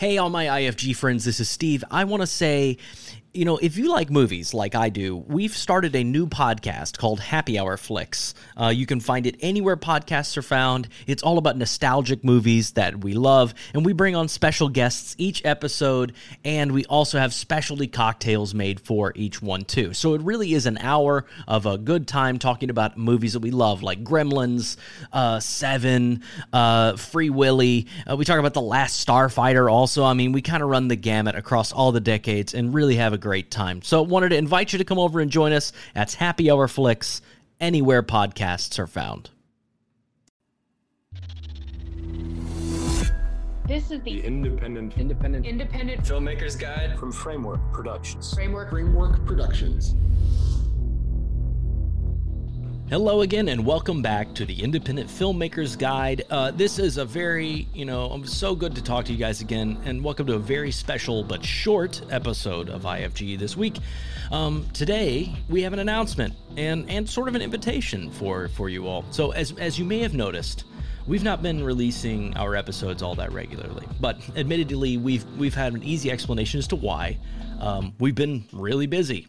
Hey, 0.00 0.16
all 0.16 0.30
my 0.30 0.46
IFG 0.46 0.96
friends, 0.96 1.26
this 1.26 1.40
is 1.40 1.50
Steve. 1.50 1.84
I 1.90 2.04
want 2.04 2.22
to 2.22 2.26
say 2.26 2.78
you 3.32 3.44
know, 3.44 3.58
if 3.58 3.76
you 3.76 3.90
like 3.90 4.10
movies 4.10 4.52
like 4.52 4.74
I 4.74 4.88
do, 4.88 5.16
we've 5.16 5.56
started 5.56 5.94
a 5.94 6.02
new 6.02 6.26
podcast 6.26 6.98
called 6.98 7.20
Happy 7.20 7.60
Hour 7.60 7.76
Flicks. 7.76 8.34
Uh, 8.60 8.68
you 8.68 8.86
can 8.86 8.98
find 8.98 9.24
it 9.24 9.36
anywhere 9.40 9.76
podcasts 9.76 10.36
are 10.36 10.42
found. 10.42 10.88
It's 11.06 11.22
all 11.22 11.38
about 11.38 11.56
nostalgic 11.56 12.24
movies 12.24 12.72
that 12.72 13.04
we 13.04 13.12
love, 13.12 13.54
and 13.72 13.86
we 13.86 13.92
bring 13.92 14.16
on 14.16 14.26
special 14.26 14.68
guests 14.68 15.14
each 15.16 15.44
episode, 15.44 16.14
and 16.44 16.72
we 16.72 16.84
also 16.86 17.18
have 17.20 17.32
specialty 17.32 17.86
cocktails 17.86 18.52
made 18.52 18.80
for 18.80 19.12
each 19.14 19.40
one, 19.40 19.64
too. 19.64 19.94
So 19.94 20.14
it 20.14 20.22
really 20.22 20.52
is 20.52 20.66
an 20.66 20.78
hour 20.78 21.24
of 21.46 21.66
a 21.66 21.78
good 21.78 22.08
time 22.08 22.40
talking 22.40 22.68
about 22.68 22.96
movies 22.96 23.34
that 23.34 23.40
we 23.40 23.52
love, 23.52 23.84
like 23.84 24.02
Gremlins, 24.02 24.76
uh, 25.12 25.38
Seven, 25.38 26.24
uh, 26.52 26.96
Free 26.96 27.30
Willy. 27.30 27.86
Uh, 28.10 28.16
we 28.16 28.24
talk 28.24 28.40
about 28.40 28.54
The 28.54 28.60
Last 28.60 29.06
Starfighter 29.06 29.70
also. 29.70 30.02
I 30.02 30.14
mean, 30.14 30.32
we 30.32 30.42
kind 30.42 30.64
of 30.64 30.68
run 30.68 30.88
the 30.88 30.96
gamut 30.96 31.36
across 31.36 31.70
all 31.70 31.92
the 31.92 32.00
decades 32.00 32.54
and 32.54 32.74
really 32.74 32.96
have 32.96 33.12
a 33.12 33.19
great 33.20 33.50
time. 33.50 33.82
So, 33.82 34.02
wanted 34.02 34.30
to 34.30 34.36
invite 34.36 34.72
you 34.72 34.78
to 34.78 34.84
come 34.84 34.98
over 34.98 35.20
and 35.20 35.30
join 35.30 35.52
us. 35.52 35.72
That's 35.94 36.14
Happy 36.14 36.50
Hour 36.50 36.66
Flicks, 36.68 37.22
anywhere 37.60 38.02
podcasts 38.02 38.78
are 38.78 38.86
found. 38.86 39.30
This 43.66 43.84
is 43.92 44.00
the, 44.00 44.20
The 44.20 44.24
independent 44.24 44.98
Independent 44.98 45.46
independent 45.46 46.02
Filmmakers 46.02 46.58
Guide. 46.58 46.98
from 46.98 47.12
Framework 47.12 47.60
Productions. 47.72 48.34
framework. 48.34 48.70
Framework 48.70 49.24
Productions. 49.24 49.94
Hello 52.90 53.20
again, 53.20 53.50
and 53.50 53.64
welcome 53.64 54.02
back 54.02 54.34
to 54.34 54.44
the 54.44 54.64
Independent 54.64 55.08
Filmmakers 55.08 55.78
Guide. 55.78 56.24
Uh, 56.28 56.50
this 56.50 56.80
is 56.80 56.96
a 56.96 57.04
very, 57.04 57.68
you 57.72 57.84
know, 57.84 58.06
I'm 58.06 58.26
so 58.26 58.56
good 58.56 58.74
to 58.74 58.82
talk 58.82 59.04
to 59.04 59.12
you 59.12 59.18
guys 59.18 59.40
again, 59.40 59.78
and 59.84 60.02
welcome 60.02 60.26
to 60.26 60.34
a 60.34 60.40
very 60.40 60.72
special 60.72 61.22
but 61.22 61.44
short 61.44 62.02
episode 62.10 62.68
of 62.68 62.82
IFG 62.82 63.38
this 63.38 63.56
week. 63.56 63.76
Um, 64.32 64.66
today 64.72 65.32
we 65.48 65.62
have 65.62 65.72
an 65.72 65.78
announcement 65.78 66.34
and 66.56 66.90
and 66.90 67.08
sort 67.08 67.28
of 67.28 67.36
an 67.36 67.42
invitation 67.42 68.10
for 68.10 68.48
for 68.48 68.68
you 68.68 68.88
all. 68.88 69.04
So 69.12 69.30
as 69.30 69.52
as 69.52 69.78
you 69.78 69.84
may 69.84 70.00
have 70.00 70.14
noticed. 70.14 70.64
We've 71.06 71.24
not 71.24 71.42
been 71.42 71.64
releasing 71.64 72.36
our 72.36 72.54
episodes 72.54 73.02
all 73.02 73.14
that 73.16 73.32
regularly, 73.32 73.86
but 74.00 74.18
admittedly, 74.36 74.96
we've 74.96 75.24
we've 75.38 75.54
had 75.54 75.72
an 75.74 75.82
easy 75.82 76.10
explanation 76.10 76.58
as 76.58 76.66
to 76.68 76.76
why. 76.76 77.18
Um, 77.60 77.94
we've 77.98 78.14
been 78.14 78.44
really 78.52 78.86
busy. 78.86 79.28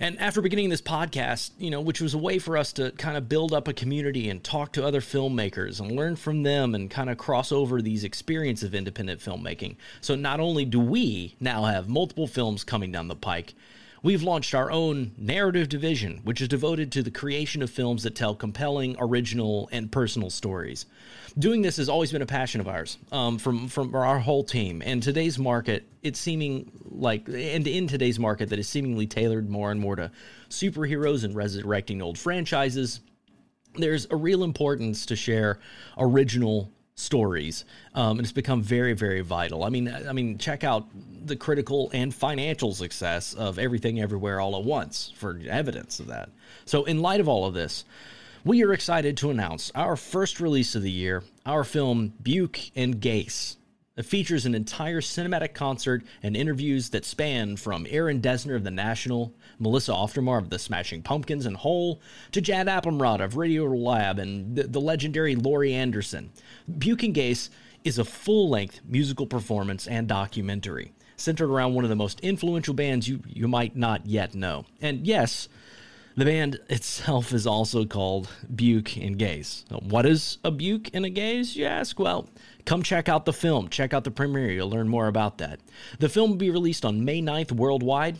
And 0.00 0.18
after 0.20 0.40
beginning 0.40 0.68
this 0.68 0.80
podcast, 0.80 1.50
you 1.58 1.70
know, 1.70 1.80
which 1.80 2.00
was 2.00 2.14
a 2.14 2.18
way 2.18 2.38
for 2.38 2.56
us 2.56 2.72
to 2.74 2.92
kind 2.92 3.16
of 3.16 3.28
build 3.28 3.52
up 3.52 3.66
a 3.66 3.72
community 3.72 4.30
and 4.30 4.42
talk 4.42 4.72
to 4.74 4.84
other 4.84 5.00
filmmakers 5.00 5.80
and 5.80 5.90
learn 5.90 6.14
from 6.14 6.44
them 6.44 6.74
and 6.74 6.88
kind 6.88 7.10
of 7.10 7.18
cross 7.18 7.50
over 7.50 7.82
these 7.82 8.04
experiences 8.04 8.68
of 8.68 8.74
independent 8.74 9.20
filmmaking. 9.20 9.76
So 10.00 10.14
not 10.14 10.38
only 10.38 10.64
do 10.64 10.78
we 10.78 11.34
now 11.40 11.64
have 11.64 11.88
multiple 11.88 12.28
films 12.28 12.62
coming 12.62 12.92
down 12.92 13.08
the 13.08 13.16
pike, 13.16 13.54
we've 14.02 14.22
launched 14.22 14.54
our 14.54 14.70
own 14.70 15.12
narrative 15.16 15.68
division, 15.68 16.20
which 16.24 16.40
is 16.40 16.48
devoted 16.48 16.92
to 16.92 17.02
the 17.02 17.10
creation 17.10 17.62
of 17.62 17.70
films 17.70 18.02
that 18.02 18.14
tell 18.14 18.34
compelling, 18.34 18.96
original, 18.98 19.68
and 19.72 19.90
personal 19.90 20.30
stories. 20.30 20.86
Doing 21.38 21.62
this 21.62 21.76
has 21.76 21.88
always 21.88 22.10
been 22.10 22.22
a 22.22 22.26
passion 22.26 22.60
of 22.60 22.68
ours 22.68 22.98
um, 23.12 23.38
from 23.38 23.68
from 23.68 23.94
our 23.94 24.18
whole 24.18 24.44
team. 24.44 24.82
And 24.84 25.02
today's 25.02 25.38
market, 25.38 25.86
it's 26.02 26.18
seeming 26.18 26.72
like, 26.90 27.28
and 27.28 27.66
in 27.66 27.86
today's 27.86 28.18
market, 28.18 28.48
that 28.50 28.58
is 28.58 28.68
seemingly 28.68 29.06
tailored 29.06 29.48
more 29.48 29.70
and 29.70 29.80
more 29.80 29.96
to 29.96 30.10
superheroes 30.48 31.24
and 31.24 31.34
resurrecting 31.34 32.02
old 32.02 32.18
franchises. 32.18 33.00
There's 33.74 34.06
a 34.10 34.16
real 34.16 34.42
importance 34.42 35.06
to 35.06 35.16
share 35.16 35.60
original 35.96 36.72
stories, 36.98 37.64
um, 37.94 38.18
and 38.18 38.20
it's 38.20 38.32
become 38.32 38.60
very, 38.60 38.92
very 38.92 39.20
vital. 39.20 39.62
I 39.62 39.68
mean, 39.68 39.88
I 39.88 40.12
mean, 40.12 40.36
check 40.36 40.64
out 40.64 40.86
the 41.24 41.36
critical 41.36 41.90
and 41.94 42.12
financial 42.12 42.74
success 42.74 43.34
of 43.34 43.58
Everything 43.58 44.00
Everywhere 44.00 44.40
All 44.40 44.56
at 44.56 44.64
Once 44.64 45.12
for 45.14 45.40
evidence 45.48 46.00
of 46.00 46.08
that. 46.08 46.28
So, 46.64 46.84
in 46.84 47.00
light 47.00 47.20
of 47.20 47.28
all 47.28 47.46
of 47.46 47.54
this, 47.54 47.84
we 48.44 48.64
are 48.64 48.72
excited 48.72 49.16
to 49.18 49.30
announce 49.30 49.70
our 49.74 49.94
first 49.94 50.40
release 50.40 50.74
of 50.74 50.82
the 50.82 50.90
year, 50.90 51.22
our 51.46 51.62
film 51.62 52.14
Buke 52.20 52.70
and 52.74 53.00
Gase. 53.00 53.56
It 53.98 54.06
features 54.06 54.46
an 54.46 54.54
entire 54.54 55.00
cinematic 55.00 55.54
concert 55.54 56.04
and 56.22 56.36
interviews 56.36 56.90
that 56.90 57.04
span 57.04 57.56
from 57.56 57.84
Aaron 57.90 58.20
Dessner 58.20 58.54
of 58.54 58.62
The 58.62 58.70
National, 58.70 59.34
Melissa 59.58 59.92
Auf 59.92 60.14
der 60.14 60.22
Maur 60.22 60.38
of 60.38 60.50
The 60.50 60.58
Smashing 60.60 61.02
Pumpkins 61.02 61.46
and 61.46 61.56
Hole, 61.56 62.00
to 62.30 62.40
Jad 62.40 62.68
Abumrad 62.68 63.20
of 63.20 63.36
Radio 63.36 63.64
Lab 63.64 64.20
and 64.20 64.54
the, 64.54 64.68
the 64.68 64.80
legendary 64.80 65.34
Laurie 65.34 65.74
Anderson. 65.74 66.30
Buke 66.78 67.02
and 67.02 67.14
Gase 67.14 67.50
is 67.82 67.98
a 67.98 68.04
full 68.04 68.48
length 68.48 68.78
musical 68.86 69.26
performance 69.26 69.88
and 69.88 70.06
documentary 70.06 70.92
centered 71.16 71.50
around 71.50 71.74
one 71.74 71.84
of 71.84 71.90
the 71.90 71.96
most 71.96 72.20
influential 72.20 72.74
bands 72.74 73.08
you, 73.08 73.20
you 73.26 73.48
might 73.48 73.74
not 73.74 74.06
yet 74.06 74.32
know. 74.32 74.64
And 74.80 75.04
yes, 75.08 75.48
the 76.18 76.24
band 76.24 76.58
itself 76.68 77.32
is 77.32 77.46
also 77.46 77.84
called 77.84 78.28
Buke 78.52 78.96
and 78.96 79.16
Gase. 79.16 79.62
What 79.84 80.04
is 80.04 80.38
a 80.42 80.50
Buke 80.50 80.90
and 80.92 81.06
a 81.06 81.10
Gase, 81.10 81.54
you 81.54 81.64
ask? 81.64 81.96
Well, 81.96 82.28
come 82.64 82.82
check 82.82 83.08
out 83.08 83.24
the 83.24 83.32
film. 83.32 83.68
Check 83.68 83.94
out 83.94 84.02
the 84.02 84.10
premiere. 84.10 84.50
You'll 84.50 84.68
learn 84.68 84.88
more 84.88 85.06
about 85.06 85.38
that. 85.38 85.60
The 86.00 86.08
film 86.08 86.30
will 86.30 86.36
be 86.36 86.50
released 86.50 86.84
on 86.84 87.04
May 87.04 87.22
9th 87.22 87.52
worldwide, 87.52 88.18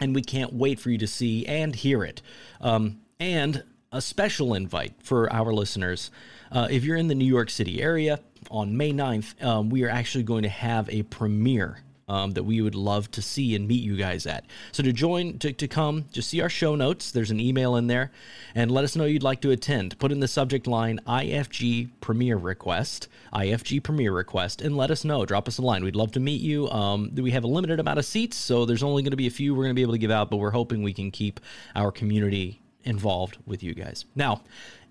and 0.00 0.12
we 0.12 0.22
can't 0.22 0.52
wait 0.52 0.80
for 0.80 0.90
you 0.90 0.98
to 0.98 1.06
see 1.06 1.46
and 1.46 1.72
hear 1.72 2.02
it. 2.02 2.20
Um, 2.60 3.00
and 3.20 3.62
a 3.92 4.00
special 4.00 4.52
invite 4.52 4.94
for 5.00 5.32
our 5.32 5.52
listeners. 5.52 6.10
Uh, 6.50 6.66
if 6.68 6.82
you're 6.82 6.96
in 6.96 7.06
the 7.06 7.14
New 7.14 7.24
York 7.24 7.50
City 7.50 7.80
area 7.80 8.18
on 8.50 8.76
May 8.76 8.92
9th, 8.92 9.40
um, 9.44 9.70
we 9.70 9.84
are 9.84 9.88
actually 9.88 10.24
going 10.24 10.42
to 10.42 10.48
have 10.48 10.90
a 10.90 11.04
premiere 11.04 11.78
um, 12.10 12.32
that 12.32 12.42
we 12.42 12.60
would 12.60 12.74
love 12.74 13.08
to 13.12 13.22
see 13.22 13.54
and 13.54 13.68
meet 13.68 13.84
you 13.84 13.96
guys 13.96 14.26
at. 14.26 14.44
So 14.72 14.82
to 14.82 14.92
join, 14.92 15.38
to, 15.38 15.52
to 15.52 15.68
come, 15.68 16.06
just 16.10 16.28
see 16.28 16.40
our 16.40 16.48
show 16.48 16.74
notes. 16.74 17.12
There's 17.12 17.30
an 17.30 17.38
email 17.38 17.76
in 17.76 17.86
there, 17.86 18.10
and 18.52 18.68
let 18.68 18.82
us 18.82 18.96
know 18.96 19.04
you'd 19.04 19.22
like 19.22 19.40
to 19.42 19.52
attend. 19.52 19.96
Put 20.00 20.10
in 20.10 20.18
the 20.18 20.26
subject 20.26 20.66
line 20.66 20.98
IFG 21.06 21.90
premiere 22.00 22.36
request, 22.36 23.06
IFG 23.32 23.84
premiere 23.84 24.12
request, 24.12 24.60
and 24.60 24.76
let 24.76 24.90
us 24.90 25.04
know. 25.04 25.24
Drop 25.24 25.46
us 25.46 25.58
a 25.58 25.62
line. 25.62 25.84
We'd 25.84 25.94
love 25.94 26.10
to 26.12 26.20
meet 26.20 26.40
you. 26.40 26.68
Um, 26.70 27.14
we 27.14 27.30
have 27.30 27.44
a 27.44 27.48
limited 27.48 27.78
amount 27.78 28.00
of 28.00 28.04
seats, 28.04 28.36
so 28.36 28.64
there's 28.64 28.82
only 28.82 29.04
going 29.04 29.12
to 29.12 29.16
be 29.16 29.28
a 29.28 29.30
few 29.30 29.54
we're 29.54 29.62
going 29.62 29.70
to 29.70 29.78
be 29.78 29.82
able 29.82 29.92
to 29.92 29.98
give 29.98 30.10
out, 30.10 30.30
but 30.30 30.38
we're 30.38 30.50
hoping 30.50 30.82
we 30.82 30.92
can 30.92 31.12
keep 31.12 31.38
our 31.76 31.92
community 31.92 32.60
involved 32.82 33.38
with 33.46 33.62
you 33.62 33.72
guys. 33.72 34.04
Now, 34.16 34.42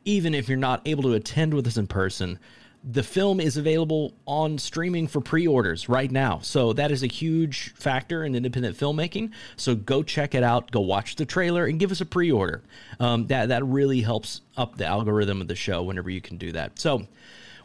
even 0.06 0.34
if 0.34 0.47
you're 0.47 0.57
not 0.57 0.81
able 0.86 1.03
to 1.03 1.13
attend 1.13 1.53
with 1.53 1.68
us 1.68 1.75
in 1.75 1.88
person, 1.88 2.40
the 2.84 3.03
film 3.03 3.40
is 3.40 3.57
available 3.57 4.13
on 4.25 4.57
streaming 4.57 5.07
for 5.07 5.19
pre-orders 5.19 5.90
right 5.90 6.09
now. 6.09 6.40
So 6.41 6.73
that 6.73 6.91
is 6.91 7.03
a 7.03 7.07
huge 7.07 7.73
factor 7.73 8.23
in 8.23 8.35
independent 8.35 8.78
filmmaking. 8.78 9.31
So 9.57 9.75
go 9.75 10.01
check 10.01 10.34
it 10.34 10.44
out. 10.44 10.72
Go 10.72 10.79
watch 10.79 11.16
the 11.16 11.25
trailer 11.25 11.66
and 11.66 11.79
give 11.79 11.91
us 11.91 12.00
a 12.00 12.06
pre-order. 12.06 12.63
Um, 13.00 13.28
that, 13.28 13.50
that 13.50 13.66
really 13.66 14.01
helps 14.01 14.41
up 14.56 14.78
the 14.78 14.85
algorithm 14.85 15.41
of 15.41 15.47
the 15.47 15.56
show 15.56 15.84
whenever 15.84 16.09
you 16.09 16.22
can 16.22 16.38
do 16.38 16.53
that. 16.53 16.79
So 16.79 17.06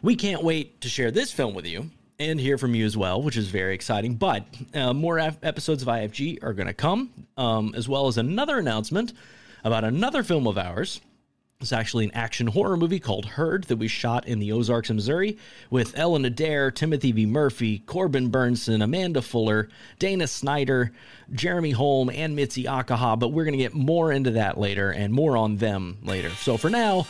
we 0.01 0.15
can't 0.15 0.43
wait 0.43 0.81
to 0.81 0.89
share 0.89 1.11
this 1.11 1.31
film 1.31 1.53
with 1.53 1.65
you 1.65 1.89
and 2.19 2.39
hear 2.39 2.57
from 2.57 2.75
you 2.75 2.85
as 2.85 2.95
well, 2.97 3.21
which 3.21 3.37
is 3.37 3.47
very 3.49 3.73
exciting. 3.73 4.15
But 4.15 4.43
uh, 4.73 4.93
more 4.93 5.19
ep- 5.19 5.43
episodes 5.43 5.81
of 5.81 5.87
IFG 5.87 6.43
are 6.43 6.53
going 6.53 6.67
to 6.67 6.73
come, 6.73 7.11
um, 7.37 7.73
as 7.75 7.87
well 7.87 8.07
as 8.07 8.17
another 8.17 8.57
announcement 8.57 9.13
about 9.63 9.83
another 9.83 10.23
film 10.23 10.47
of 10.47 10.57
ours. 10.57 11.01
It's 11.61 11.71
actually 11.71 12.03
an 12.03 12.11
action 12.13 12.47
horror 12.47 12.75
movie 12.75 12.99
called 12.99 13.25
Herd 13.25 13.63
that 13.65 13.77
we 13.77 13.87
shot 13.87 14.27
in 14.27 14.39
the 14.39 14.51
Ozarks 14.51 14.91
Missouri 14.91 15.37
with 15.69 15.97
Ellen 15.97 16.25
Adair, 16.25 16.69
Timothy 16.69 17.13
V. 17.13 17.25
Murphy, 17.25 17.79
Corbin 17.79 18.29
Bernsen, 18.29 18.83
Amanda 18.83 19.21
Fuller, 19.21 19.69
Dana 19.97 20.27
Snyder, 20.27 20.91
Jeremy 21.31 21.71
Holm, 21.71 22.09
and 22.09 22.35
Mitzi 22.35 22.65
Akaha. 22.65 23.17
But 23.17 23.29
we're 23.29 23.45
going 23.45 23.57
to 23.57 23.63
get 23.63 23.73
more 23.73 24.11
into 24.11 24.31
that 24.31 24.57
later 24.57 24.91
and 24.91 25.13
more 25.13 25.37
on 25.37 25.55
them 25.55 25.97
later. 26.03 26.29
So 26.31 26.57
for 26.57 26.69
now, 26.69 27.07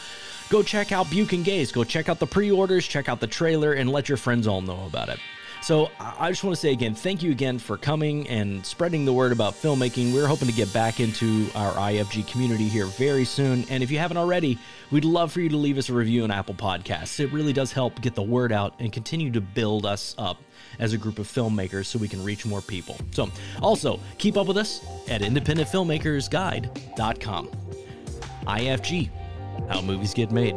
go 0.50 0.62
check 0.62 0.91
out 0.91 1.09
Buke 1.09 1.33
and 1.33 1.44
Gase. 1.44 1.73
Go 1.73 1.83
check 1.83 2.07
out 2.07 2.19
the 2.19 2.27
pre 2.27 2.51
orders, 2.51 2.85
check 2.85 3.09
out 3.09 3.19
the 3.19 3.27
trailer, 3.27 3.73
and 3.73 3.91
let 3.91 4.07
your 4.07 4.17
friends 4.17 4.45
all 4.45 4.62
know 4.62 4.85
about 4.85 5.09
it. 5.09 5.19
So 5.65 5.89
I 5.99 6.29
just 6.29 6.43
want 6.43 6.55
to 6.55 6.61
say 6.61 6.71
again, 6.73 6.93
thank 6.93 7.23
you 7.23 7.31
again 7.31 7.57
for 7.57 7.75
coming 7.75 8.29
and 8.29 8.63
spreading 8.63 9.03
the 9.03 9.12
word 9.12 9.31
about 9.31 9.56
filmmaking. 9.56 10.13
We're 10.13 10.27
hoping 10.27 10.47
to 10.47 10.53
get 10.53 10.71
back 10.71 11.00
into 11.00 11.47
our 11.56 11.71
IFG 11.71 12.27
community 12.27 12.67
here 12.67 12.85
very 12.85 13.25
soon. 13.25 13.65
And 13.71 13.81
if 13.81 13.89
you 13.89 13.97
haven't 13.97 14.17
already, 14.17 14.59
we'd 14.91 15.06
love 15.06 15.31
for 15.31 15.41
you 15.41 15.50
to 15.50 15.57
leave 15.57 15.79
us 15.79 15.89
a 15.89 15.94
review 15.94 16.23
on 16.23 16.29
Apple 16.29 16.53
Podcasts. 16.53 17.19
It 17.19 17.33
really 17.33 17.51
does 17.51 17.71
help 17.71 18.00
get 18.01 18.13
the 18.13 18.21
word 18.21 18.51
out 18.51 18.75
and 18.77 18.94
continue 18.94 19.31
to 19.31 19.41
build 19.41 19.88
us 19.88 20.13
up 20.19 20.38
as 20.77 20.94
a 20.94 21.00
group 21.00 21.17
of 21.17 21.27
filmmakers 21.27 21.88
so 21.88 21.97
we 21.97 22.09
can 22.09 22.23
reach 22.23 22.45
more 22.45 22.61
people. 22.61 22.95
So 23.09 23.31
also 23.59 24.00
keep 24.19 24.38
up 24.38 24.45
with 24.45 24.57
us 24.57 24.85
at 25.09 25.21
independentfilmmakersguide.com. 25.21 27.50
IFG, 28.45 29.09
how 29.68 29.81
movies 29.81 30.13
get 30.13 30.31
made. 30.31 30.56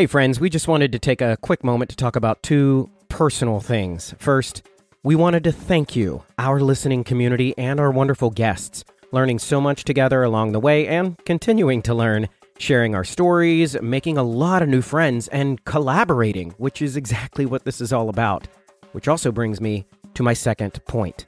Hey, 0.00 0.06
friends, 0.06 0.40
we 0.40 0.48
just 0.48 0.66
wanted 0.66 0.92
to 0.92 0.98
take 0.98 1.20
a 1.20 1.36
quick 1.42 1.62
moment 1.62 1.90
to 1.90 1.96
talk 1.96 2.16
about 2.16 2.42
two 2.42 2.88
personal 3.10 3.60
things. 3.60 4.14
First, 4.16 4.62
we 5.02 5.14
wanted 5.14 5.44
to 5.44 5.52
thank 5.52 5.94
you, 5.94 6.22
our 6.38 6.58
listening 6.58 7.04
community, 7.04 7.52
and 7.58 7.78
our 7.78 7.90
wonderful 7.90 8.30
guests 8.30 8.82
learning 9.12 9.40
so 9.40 9.60
much 9.60 9.84
together 9.84 10.22
along 10.22 10.52
the 10.52 10.58
way 10.58 10.86
and 10.88 11.22
continuing 11.26 11.82
to 11.82 11.92
learn, 11.92 12.30
sharing 12.58 12.94
our 12.94 13.04
stories, 13.04 13.78
making 13.82 14.16
a 14.16 14.22
lot 14.22 14.62
of 14.62 14.70
new 14.70 14.80
friends, 14.80 15.28
and 15.28 15.62
collaborating, 15.66 16.52
which 16.52 16.80
is 16.80 16.96
exactly 16.96 17.44
what 17.44 17.66
this 17.66 17.82
is 17.82 17.92
all 17.92 18.08
about. 18.08 18.48
Which 18.92 19.06
also 19.06 19.30
brings 19.30 19.60
me 19.60 19.84
to 20.14 20.22
my 20.22 20.32
second 20.32 20.82
point. 20.86 21.26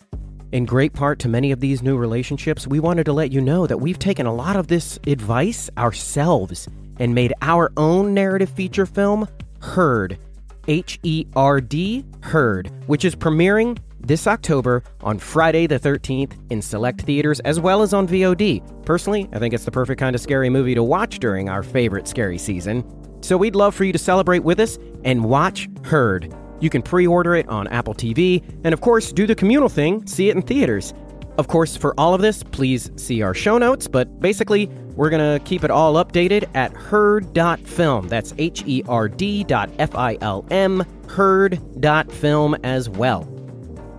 In 0.52 0.64
great 0.64 0.94
part 0.94 1.18
to 1.18 1.28
many 1.28 1.52
of 1.52 1.60
these 1.60 1.82
new 1.82 1.98
relationships, 1.98 2.66
we 2.66 2.80
wanted 2.80 3.04
to 3.04 3.12
let 3.12 3.32
you 3.32 3.42
know 3.42 3.66
that 3.66 3.82
we've 3.82 3.98
taken 3.98 4.24
a 4.24 4.34
lot 4.34 4.56
of 4.56 4.68
this 4.68 4.98
advice 5.06 5.68
ourselves 5.76 6.70
and 6.98 7.14
made 7.14 7.32
our 7.42 7.72
own 7.76 8.14
narrative 8.14 8.50
feature 8.50 8.86
film, 8.86 9.28
Herd. 9.60 10.18
H 10.68 10.98
E 11.02 11.26
R 11.34 11.60
D, 11.60 12.04
Herd, 12.20 12.70
which 12.86 13.04
is 13.04 13.16
premiering 13.16 13.78
this 14.00 14.26
October 14.26 14.82
on 15.00 15.18
Friday 15.18 15.66
the 15.66 15.78
13th 15.78 16.32
in 16.50 16.60
select 16.60 17.02
theaters 17.02 17.40
as 17.40 17.60
well 17.60 17.82
as 17.82 17.94
on 17.94 18.06
VOD. 18.06 18.84
Personally, 18.84 19.28
I 19.32 19.38
think 19.38 19.54
it's 19.54 19.64
the 19.64 19.70
perfect 19.70 20.00
kind 20.00 20.14
of 20.14 20.20
scary 20.20 20.50
movie 20.50 20.74
to 20.74 20.82
watch 20.82 21.18
during 21.18 21.48
our 21.48 21.62
favorite 21.62 22.08
scary 22.08 22.38
season. 22.38 22.84
So 23.22 23.36
we'd 23.36 23.54
love 23.54 23.74
for 23.74 23.84
you 23.84 23.92
to 23.92 23.98
celebrate 23.98 24.40
with 24.40 24.58
us 24.58 24.78
and 25.04 25.24
watch 25.24 25.68
Herd. 25.84 26.34
You 26.60 26.70
can 26.70 26.82
pre 26.82 27.06
order 27.06 27.34
it 27.34 27.48
on 27.48 27.66
Apple 27.68 27.94
TV, 27.94 28.42
and 28.64 28.72
of 28.72 28.80
course, 28.80 29.12
do 29.12 29.26
the 29.26 29.34
communal 29.34 29.68
thing, 29.68 30.06
see 30.06 30.28
it 30.28 30.36
in 30.36 30.42
theaters. 30.42 30.94
Of 31.38 31.48
course, 31.48 31.76
for 31.76 31.94
all 31.98 32.14
of 32.14 32.20
this, 32.20 32.42
please 32.42 32.90
see 32.96 33.22
our 33.22 33.34
show 33.34 33.56
notes, 33.56 33.88
but 33.88 34.20
basically, 34.20 34.66
we're 34.94 35.08
going 35.08 35.38
to 35.38 35.42
keep 35.44 35.64
it 35.64 35.70
all 35.70 35.94
updated 35.94 36.48
at 36.54 36.72
herd.film. 36.74 38.08
That's 38.08 38.34
H 38.36 38.62
E 38.66 38.82
R 38.86 39.08
D 39.08 39.42
dot 39.44 39.70
F 39.78 39.94
I 39.94 40.18
L 40.20 40.44
M, 40.50 40.84
herd.film 41.08 42.54
as 42.62 42.88
well. 42.90 43.26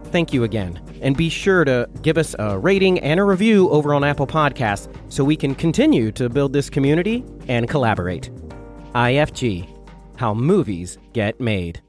Thank 0.05 0.31
you 0.31 0.43
again. 0.43 0.79
And 1.01 1.17
be 1.17 1.27
sure 1.27 1.65
to 1.65 1.89
give 2.03 2.19
us 2.19 2.35
a 2.37 2.57
rating 2.57 2.99
and 2.99 3.19
a 3.19 3.23
review 3.23 3.69
over 3.71 3.95
on 3.95 4.03
Apple 4.03 4.27
Podcasts 4.27 4.87
so 5.11 5.23
we 5.23 5.35
can 5.35 5.55
continue 5.55 6.11
to 6.11 6.29
build 6.29 6.53
this 6.53 6.69
community 6.69 7.25
and 7.47 7.67
collaborate. 7.67 8.29
IFG 8.93 9.67
How 10.17 10.35
Movies 10.35 10.99
Get 11.13 11.41
Made. 11.41 11.81